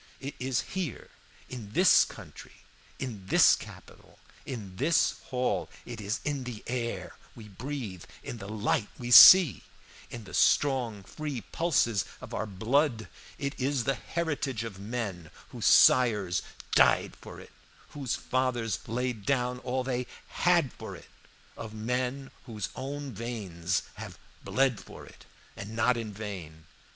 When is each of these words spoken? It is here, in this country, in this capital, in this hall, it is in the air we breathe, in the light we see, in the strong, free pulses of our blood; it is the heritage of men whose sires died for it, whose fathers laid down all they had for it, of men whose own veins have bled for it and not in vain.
It 0.19 0.33
is 0.39 0.61
here, 0.61 1.09
in 1.47 1.73
this 1.73 2.05
country, 2.05 2.63
in 2.97 3.27
this 3.27 3.55
capital, 3.55 4.17
in 4.47 4.77
this 4.77 5.19
hall, 5.25 5.69
it 5.85 6.01
is 6.01 6.21
in 6.25 6.43
the 6.43 6.63
air 6.65 7.13
we 7.35 7.47
breathe, 7.49 8.05
in 8.23 8.39
the 8.39 8.49
light 8.49 8.87
we 8.97 9.11
see, 9.11 9.61
in 10.09 10.23
the 10.23 10.33
strong, 10.33 11.03
free 11.03 11.41
pulses 11.41 12.03
of 12.19 12.33
our 12.33 12.47
blood; 12.47 13.09
it 13.37 13.53
is 13.59 13.83
the 13.83 13.93
heritage 13.93 14.63
of 14.63 14.79
men 14.79 15.29
whose 15.49 15.67
sires 15.67 16.41
died 16.73 17.15
for 17.21 17.39
it, 17.39 17.51
whose 17.89 18.15
fathers 18.15 18.79
laid 18.87 19.23
down 19.23 19.59
all 19.59 19.83
they 19.83 20.07
had 20.29 20.73
for 20.73 20.95
it, 20.95 21.09
of 21.55 21.75
men 21.75 22.31
whose 22.47 22.69
own 22.75 23.11
veins 23.13 23.83
have 24.01 24.17
bled 24.43 24.79
for 24.79 25.05
it 25.05 25.25
and 25.55 25.75
not 25.75 25.95
in 25.95 26.11
vain. 26.11 26.63